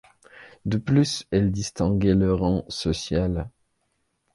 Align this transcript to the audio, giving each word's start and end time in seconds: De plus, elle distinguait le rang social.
De 0.65 0.77
plus, 0.79 1.27
elle 1.29 1.51
distinguait 1.51 2.15
le 2.15 2.33
rang 2.33 2.65
social. 2.69 3.51